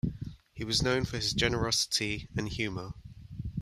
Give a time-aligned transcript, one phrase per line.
[0.51, 2.95] He was known for his generosity and humor.